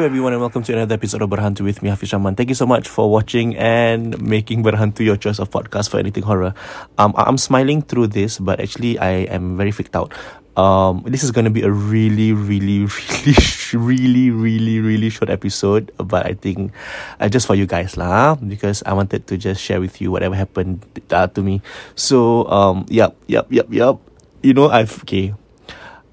[0.00, 2.32] Hello everyone and welcome to another episode of Berhantu with me Hafiz Rahman.
[2.32, 6.24] Thank you so much for watching and making Berhantu your choice of podcast for anything
[6.24, 6.56] horror.
[6.96, 10.16] Um, I'm smiling through this, but actually I am very freaked out.
[10.56, 12.88] Um, this is going to be a really, really,
[13.76, 16.72] really, really, really, really short episode, but I think
[17.20, 20.34] uh, just for you guys lah, because I wanted to just share with you whatever
[20.34, 20.80] happened
[21.12, 21.60] uh, to me.
[21.92, 24.00] So, um, yep, yep, yep, yep.
[24.40, 25.36] You know, I've okay.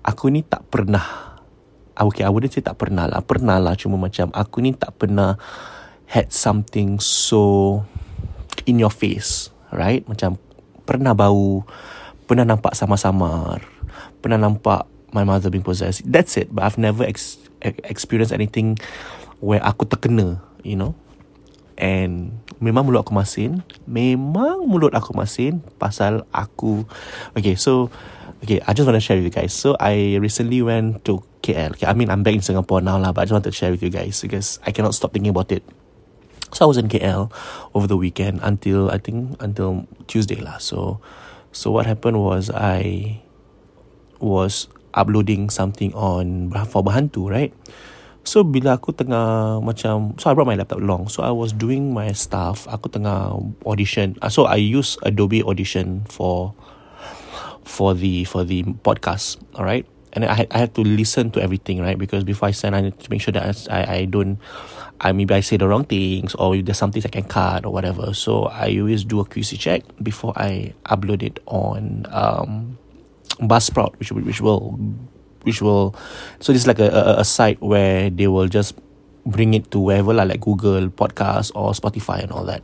[0.03, 1.26] Aku ni tak pernah Ah,
[2.05, 3.25] okay, I wouldn't say tak pernah lah.
[3.25, 3.73] Pernah lah.
[3.73, 5.39] Cuma macam aku ni tak pernah
[6.07, 7.81] had something so
[8.69, 9.49] in your face.
[9.73, 10.05] Right?
[10.05, 10.37] Macam
[10.87, 11.67] pernah bau,
[12.29, 13.59] pernah nampak sama-sama,
[14.23, 16.05] pernah nampak my mother being possessed.
[16.07, 16.51] That's it.
[16.51, 18.79] But I've never ex- experienced anything
[19.43, 20.95] where aku terkena, you know.
[21.77, 23.61] And memang mulut aku masin.
[23.85, 26.87] Memang mulut aku masin pasal aku...
[27.37, 27.91] Okay, so...
[28.37, 29.49] Okay, I just want to share with you guys.
[29.49, 31.71] So I recently went to KL.
[31.79, 33.71] Okay, I mean I'm back in Singapore now lah, but I just want to share
[33.71, 35.63] with you guys because I cannot stop thinking about it.
[36.51, 37.31] So I was in KL
[37.71, 40.59] over the weekend until I think until Tuesday lah.
[40.59, 40.99] So
[41.55, 43.19] so what happened was I
[44.19, 47.55] was uploading something on for Bahantu, right?
[48.27, 51.07] So bila aku tengah macam so I brought my laptop along.
[51.07, 52.67] So I was doing my stuff.
[52.67, 54.19] Aku tengah audition.
[54.19, 56.51] Uh, so I use Adobe Audition for
[57.63, 59.83] for the for the podcast all right
[60.23, 61.97] and I had, I had to listen to everything right?
[61.97, 64.39] Because before I send I need to make sure that I, I don't
[64.99, 67.71] I maybe I say the wrong things or there's some things I can cut or
[67.71, 68.13] whatever.
[68.13, 72.77] So I always do a QC check before I upload it on um
[73.37, 74.79] Buzzsprout which which will
[75.43, 75.93] which will
[76.39, 78.73] so this is like a, a, a site where they will just
[79.25, 82.63] bring it to wherever like Google podcast or Spotify and all that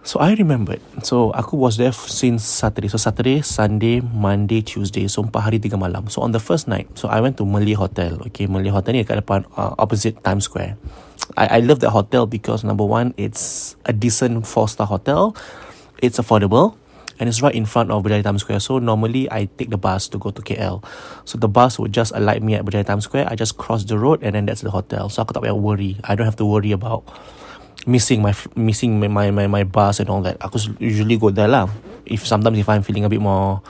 [0.00, 2.88] So I remembered So aku was there since Saturday.
[2.88, 5.04] So Saturday, Sunday, Monday, Tuesday.
[5.12, 6.08] So empat hari tiga malam.
[6.08, 8.16] So on the first night So I went to Malay Hotel.
[8.32, 10.80] Okay Malay Hotel ni dekat depan uh, Opposite Times Square.
[11.36, 15.36] I, I love that hotel Because number one It's a decent four star hotel.
[16.00, 16.80] It's affordable
[17.20, 18.64] And it's right in front of Berjaya Times Square.
[18.64, 20.80] So normally I take the bus to go to KL
[21.28, 23.28] So the bus would just alight me at Berjaya Times Square.
[23.28, 25.12] I just cross the road And then that's the hotel.
[25.12, 26.00] So aku tak payah worry.
[26.08, 27.04] I don't have to worry about
[27.86, 30.36] missing my missing my, my my bus and all that.
[30.40, 31.68] Aku usually go there lah.
[32.04, 33.62] If sometimes if I'm feeling a bit more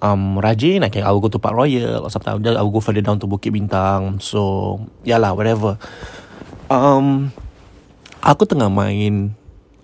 [0.00, 2.80] um rajin, I can I will go to Park Royal or sometimes I will go
[2.80, 4.20] further down to Bukit Bintang.
[4.20, 5.80] So yeah lah, whatever.
[6.70, 7.34] Um,
[8.22, 9.34] aku tengah main.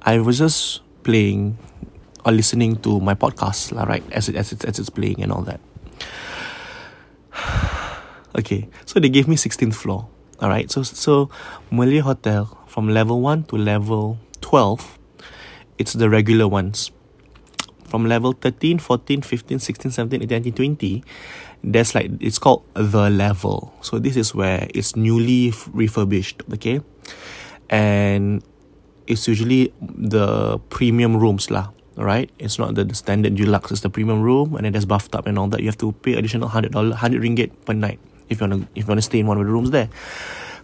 [0.07, 1.59] I was just playing
[2.23, 4.07] or listening to my podcast lah, right?
[4.15, 5.59] As it as it as it's playing and all that.
[8.39, 10.07] okay, so they gave me 16th floor.
[10.37, 11.31] Alright, so so
[11.71, 14.99] Malay Hotel from level 1 to level 12,
[15.79, 16.93] it's the regular ones.
[17.89, 21.05] From level 13, 14, 15, 16, 17, 18, 19, 20,
[21.65, 23.73] there's like, it's called the level.
[23.81, 26.83] So this is where it's newly refurbished, okay?
[27.71, 28.45] And
[29.07, 32.29] it's usually the premium rooms lah, right?
[32.39, 35.39] It's not the, the standard deluxe, it's the premium room, and then there's bathtub and
[35.39, 35.61] all that.
[35.61, 38.85] You have to pay additional $100, 100 ringgit per night if you want to if
[38.85, 39.89] you want to stay in one of the rooms there.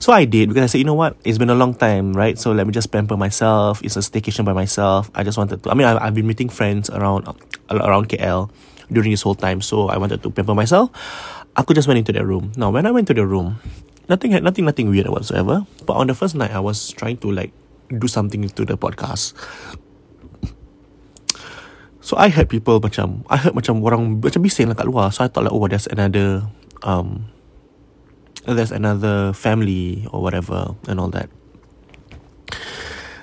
[0.03, 2.37] So I did because I said, you know what, it's been a long time, right?
[2.37, 3.78] So let me just pamper myself.
[3.84, 5.11] It's a staycation by myself.
[5.15, 5.71] I just wanted to.
[5.71, 7.31] I mean, I, I've been meeting friends around
[7.71, 8.51] around KL
[8.91, 10.91] during this whole time, so I wanted to pamper myself.
[11.55, 12.51] I could just went into the room.
[12.56, 13.62] Now, when I went to the room,
[14.09, 15.67] nothing had nothing nothing weird whatsoever.
[15.87, 17.55] But on the first night, I was trying to like
[17.87, 19.39] do something to the podcast.
[22.03, 25.15] So I heard people macam I heard macam orang macam bising lah kat luar.
[25.15, 26.43] So I thought like oh there's another
[26.83, 27.31] um
[28.47, 31.30] there's another family or whatever and all that.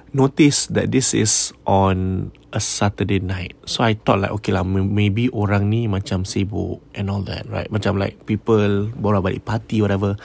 [0.09, 3.53] Notice that this is on a Saturday night.
[3.69, 7.69] So I thought like okay lah maybe orang ni macam sibuk and all that right.
[7.69, 10.17] Macam like people baru balik party whatever.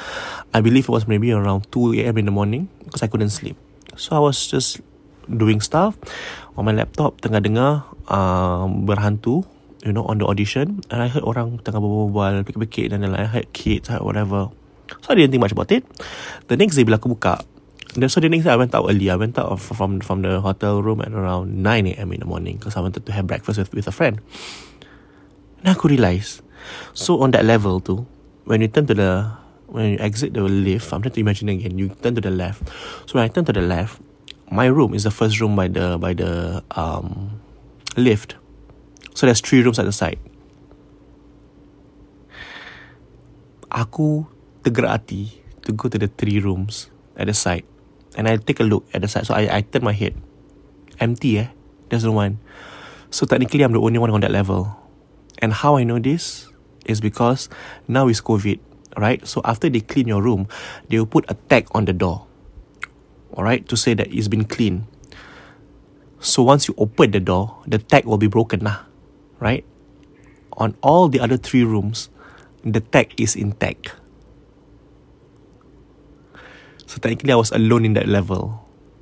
[0.56, 2.16] I believe it was maybe around 2 a.m.
[2.16, 3.60] in the morning because I couldn't sleep.
[4.00, 4.80] So I was just
[5.28, 5.96] doing stuff
[6.56, 7.72] on my laptop tengah dengar
[8.08, 9.44] uh, berhantu
[9.84, 13.30] you know on the audition and I heard orang tengah berbual pikir-pikir dan lain-lain I
[13.30, 14.52] heard kids I heard whatever
[15.00, 15.84] So I didn't think much about it.
[16.48, 17.40] The next day bila aku buka,
[17.94, 19.08] then so the next day I went out early.
[19.08, 22.08] I went out from from the hotel room at around 9 a.m.
[22.12, 24.20] in the morning because I wanted to have breakfast with with a friend.
[25.64, 26.44] And aku realise,
[26.92, 28.04] so on that level too,
[28.44, 29.32] when you turn to the
[29.70, 31.78] when you exit the lift, I'm trying to imagine again.
[31.78, 32.68] You turn to the left.
[33.08, 34.00] So when I turn to the left,
[34.50, 37.40] my room is the first room by the by the um
[37.96, 38.36] lift.
[39.14, 40.18] So there's three rooms at the side.
[43.70, 44.26] Aku
[44.64, 46.88] tergerak hati to go to the three rooms
[47.20, 47.68] at the side.
[48.16, 49.28] And I take a look at the side.
[49.28, 50.16] So I, I turn my head.
[50.98, 51.48] Empty eh.
[51.92, 52.40] There's no one.
[53.12, 54.72] So technically I'm the only one on that level.
[55.38, 56.48] And how I know this
[56.86, 57.52] is because
[57.86, 58.58] now it's COVID.
[58.96, 59.26] right?
[59.26, 60.48] So after they clean your room,
[60.88, 62.26] they will put a tag on the door,
[63.34, 64.86] all right, to say that it's been cleaned.
[66.20, 68.86] So once you open the door, the tag will be broken lah,
[69.40, 69.64] right?
[70.56, 72.08] On all the other three rooms,
[72.64, 73.92] the tag is intact.
[76.94, 78.54] So technically I was alone in that level.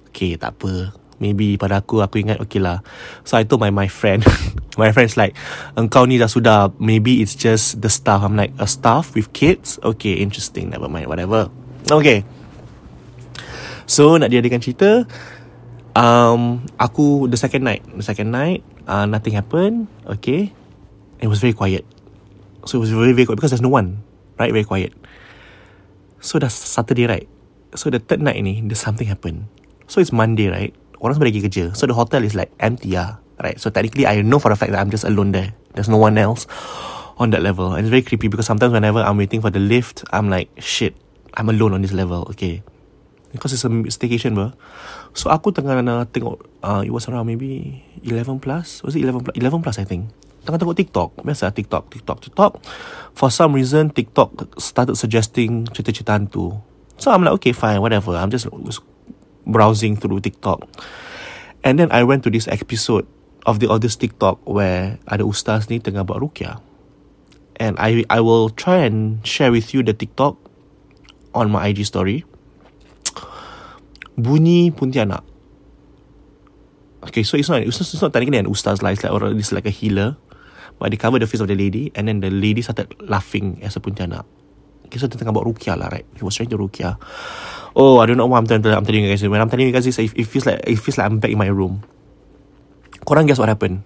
[0.08, 0.96] Okay, tak apa.
[1.20, 2.80] Maybe pada aku Aku ingat okay lah.
[3.20, 4.24] So I told my my friend.
[4.80, 5.36] My friend's like
[5.76, 8.24] Engkau ni dah sudah Maybe it's just the staff.
[8.24, 9.76] I'm like A staff with kids?
[9.84, 10.72] Okay interesting.
[10.72, 11.52] Never mind whatever.
[11.84, 12.24] Okay.
[13.84, 15.04] So nak diadakan cerita
[15.92, 17.84] um, Aku The second night.
[17.84, 19.92] The second night uh, Nothing happened.
[20.08, 20.56] Okay.
[21.20, 21.84] It was very quiet.
[22.64, 24.00] So it was very very quiet Because there's no one.
[24.40, 24.56] Right?
[24.56, 24.96] Very quiet.
[26.24, 27.28] So that's Saturday right
[27.72, 29.48] So the third night ni There's something happen
[29.88, 31.64] So it's Monday right orang semua pergi kerja.
[31.74, 33.18] So the hotel is like empty ah.
[33.42, 33.58] Right.
[33.58, 35.50] So technically I know for a fact that I'm just alone there.
[35.74, 36.46] There's no one else
[37.18, 37.74] on that level.
[37.74, 40.94] And it's very creepy because sometimes whenever I'm waiting for the lift, I'm like, shit,
[41.34, 42.22] I'm alone on this level.
[42.30, 42.62] Okay.
[43.34, 44.54] Because it's a staycation bro.
[45.12, 48.86] So aku tengah nak tengok, uh, it was around maybe 11 plus.
[48.86, 49.34] Was it 11 plus?
[49.34, 50.06] 11 plus I think.
[50.46, 51.10] Tengah tengok TikTok.
[51.26, 52.52] Biasa TikTok, TikTok, TikTok.
[53.16, 56.62] For some reason, TikTok started suggesting cerita-cerita hantu.
[57.02, 58.14] So I'm like, okay, fine, whatever.
[58.14, 58.46] I'm just
[59.44, 60.70] browsing through TikTok.
[61.66, 63.10] And then I went to this episode
[63.42, 66.62] of the of this TikTok where ada ustaz ni tengah buat rukyah.
[67.58, 70.38] And I I will try and share with you the TikTok
[71.34, 72.22] on my IG story.
[74.14, 75.26] Bunyi Pontianak.
[77.10, 78.94] Okay, so it's not it's not, it's not technically an ustaz lah.
[78.94, 80.14] It's like or it's like a healer.
[80.78, 83.74] But they cover the face of the lady and then the lady started laughing as
[83.74, 84.22] a Pontianak.
[84.92, 86.04] Dia tengah buat rukyah lah, right?
[86.12, 87.00] He was trying to rukyah.
[87.72, 89.24] Oh, I don't know what I'm telling, I'm telling you guys.
[89.24, 91.32] When I'm telling you guys this, it, it feels like it feels like I'm back
[91.32, 91.80] in my room.
[93.08, 93.82] Korang guess what happened?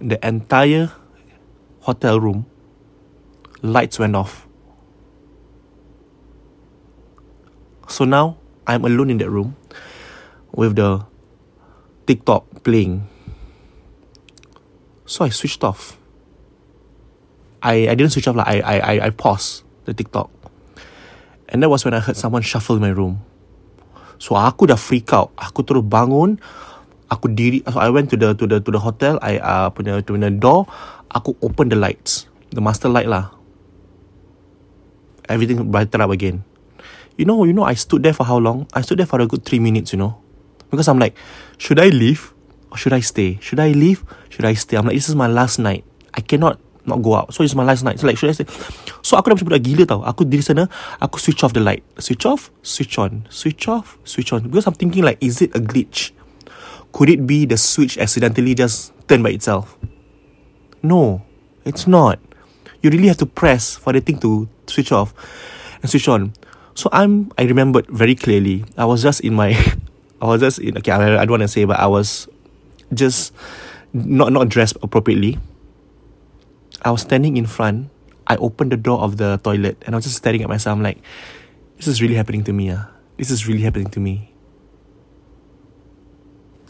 [0.00, 0.88] The entire
[1.84, 2.48] hotel room
[3.60, 4.48] lights went off.
[7.88, 9.56] So now I'm alone in that room
[10.52, 11.04] with the
[12.08, 13.06] TikTok playing.
[15.04, 16.00] So I switched off.
[17.64, 20.28] I, I didn't switch off like I I I paused the TikTok.
[21.48, 23.24] And that was when I heard someone shuffle in my room.
[24.20, 25.32] So aku dah freak out.
[25.40, 26.36] Aku terus bangun.
[27.08, 27.64] Aku diri.
[27.64, 29.16] So I went to the to the to the hotel.
[29.24, 30.68] I uh, punya to the door.
[31.08, 33.32] Aku open the lights, the master light lah.
[35.30, 36.44] Everything brighten up again.
[37.16, 38.66] You know, you know, I stood there for how long?
[38.74, 39.94] I stood there for a good three minutes.
[39.94, 40.18] You know,
[40.68, 41.14] because I'm like,
[41.56, 42.34] should I leave
[42.72, 43.38] or should I stay?
[43.40, 44.02] Should I leave?
[44.28, 44.76] Should I stay?
[44.76, 45.86] I'm like, this is my last night.
[46.12, 47.32] I cannot not go out.
[47.34, 48.00] So it's my last night.
[48.00, 48.46] So like should I say
[49.02, 50.00] So aku dah macam budak gila tau.
[50.04, 50.68] Aku diri sana,
[51.00, 51.84] aku switch off the light.
[51.98, 53.26] Switch off, switch on.
[53.28, 54.44] Switch off, switch on.
[54.48, 56.12] Because I'm thinking like, is it a glitch?
[56.94, 59.76] Could it be the switch accidentally just turned by itself?
[60.82, 61.22] No,
[61.64, 62.20] it's not.
[62.82, 65.16] You really have to press for the thing to switch off
[65.80, 66.36] and switch on.
[66.74, 68.64] So I'm, I remembered very clearly.
[68.76, 69.56] I was just in my,
[70.22, 72.28] I was just in, okay, I, I don't want to say, but I was
[72.92, 73.32] just
[73.94, 75.38] not not dressed appropriately.
[76.84, 77.88] I was standing in front.
[78.28, 80.76] I opened the door of the toilet and I was just staring at myself.
[80.76, 81.00] I'm like,
[81.76, 82.70] this is really happening to me.
[82.70, 82.84] Uh.
[83.16, 84.34] This is really happening to me.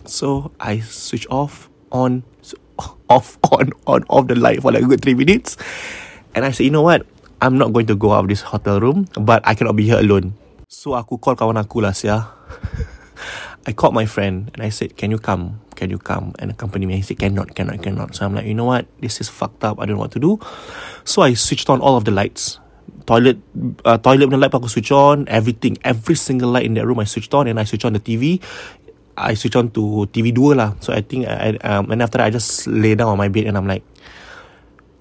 [0.06, 2.22] So I switch off, on,
[3.10, 5.56] off, on, on, off the light for like a good three minutes.
[6.34, 7.06] And I said, you know what?
[7.40, 9.98] I'm not going to go out of this hotel room, but I cannot be here
[9.98, 10.34] alone.
[10.68, 12.28] So aku call kawan aku lah, sia.
[13.66, 15.63] I called my friend and I said, can you come?
[15.84, 16.96] Can you come and accompany me?
[16.96, 18.16] He said, cannot, cannot, cannot.
[18.16, 18.88] So I'm like, you know what?
[19.04, 19.76] This is fucked up.
[19.76, 20.40] I don't know what to do.
[21.04, 22.58] So I switched on all of the lights.
[23.04, 23.36] Toilet,
[23.84, 25.28] uh, toilet the light aku switch on.
[25.28, 28.00] Everything, every single light in that room I switched on and I switched on the
[28.00, 28.40] TV.
[29.12, 30.72] I switched on to TV 2 lah.
[30.80, 33.44] So I think, I, um, and after that I just lay down on my bed
[33.44, 33.84] and I'm like,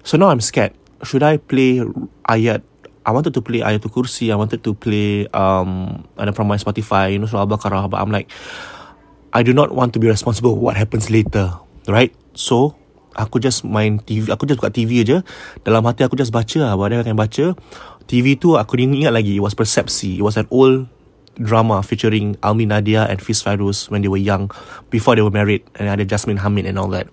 [0.03, 0.75] so now I'm scared.
[1.07, 1.79] Should I play
[2.27, 2.67] ayat
[3.05, 4.31] I wanted to play Ayatul Kursi.
[4.31, 7.89] I wanted to play um and from my Spotify, you know, Surah Al-Baqarah.
[7.91, 8.31] But I'm like,
[9.33, 11.57] I do not want to be responsible what happens later,
[11.89, 12.13] right?
[12.37, 12.77] So,
[13.17, 15.25] aku just main TV, aku just buka TV aja.
[15.65, 17.57] Dalam hati aku just baca lah, apa akan baca.
[18.05, 20.21] TV tu aku ingat lagi, it was Persepsi.
[20.21, 20.85] It was an old
[21.33, 24.53] drama featuring Almi Nadia and Fiz Fairuz when they were young,
[24.93, 27.09] before they were married, and ada Jasmine Hamid and all that.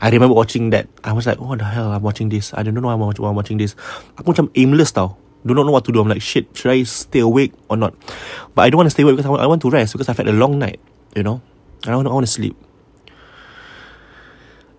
[0.00, 0.88] I remember watching that.
[1.04, 2.56] I was like, what the hell, I'm watching this.
[2.56, 3.76] I don't know why I'm watching this.
[4.16, 5.20] Aku macam aimless tau.
[5.44, 6.00] Do not know what to do.
[6.00, 7.92] I'm like, shit, should I stay awake or not?
[8.56, 10.32] But I don't want to stay awake because I want to rest because I've had
[10.32, 10.80] a long night,
[11.12, 11.44] you know?
[11.86, 12.56] I want, I want to sleep.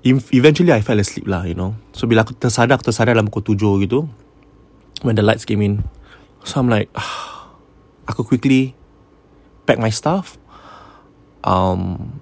[0.04, 1.76] Eventually I fell asleep lah, you know.
[1.92, 4.08] So bila aku tersadar, aku tersadar dalam pukul tujuh gitu.
[5.04, 5.84] When the lights came in.
[6.44, 7.52] So I'm like, ah,
[8.08, 8.76] aku quickly
[9.68, 10.40] pack my stuff.
[11.44, 12.20] Um,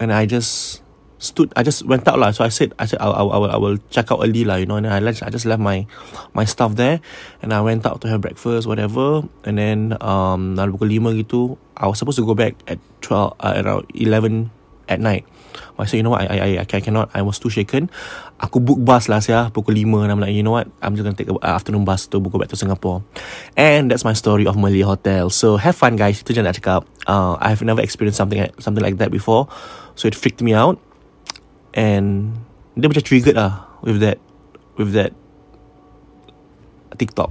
[0.00, 0.80] and I just
[1.18, 2.30] stood I just went out lah.
[2.30, 4.56] So I said I said I, I, I will I will check out early lah
[4.56, 4.78] you know.
[4.78, 5.84] And then I, I just left my
[6.32, 7.02] my stuff there.
[7.42, 9.26] And I went out to have breakfast whatever.
[9.44, 13.38] And then um dalam pukul 5 gitu I was supposed to go back at 12
[13.38, 14.50] uh, around 11
[14.88, 15.26] at night.
[15.78, 16.26] I said you know what?
[16.26, 17.10] I, I, I, I cannot.
[17.14, 17.86] I was too shaken.
[18.42, 20.70] Aku book bus lah saya Pukul 5 And I'm like you know what?
[20.82, 23.02] I'm just gonna take a uh, afternoon bus To go back to Singapore.
[23.58, 25.30] And that's my story Of Malay Hotel.
[25.30, 26.22] So have fun guys.
[26.22, 26.86] Itu je nak cakap.
[27.10, 29.50] Uh, I have never experienced something Something like that before.
[29.98, 30.78] So it freaked me out
[31.74, 32.36] And
[32.78, 34.18] Dia macam triggered lah With that
[34.78, 35.12] With that
[36.98, 37.30] TikTok.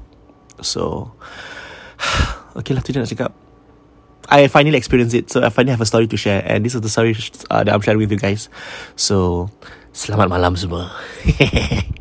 [0.63, 1.11] So
[2.57, 3.31] Okay lah tu je nak cakap.
[4.27, 5.27] I finally experienced it.
[5.31, 6.43] So I finally have a story to share.
[6.43, 7.15] And this is the story
[7.51, 8.49] uh, That I'm sharing with you guys.
[8.95, 9.49] So
[9.97, 10.93] Selamat malam semua